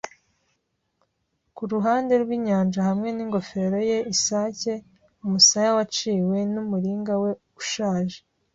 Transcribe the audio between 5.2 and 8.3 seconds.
umusaya waciwe, n'umuringa we ushaje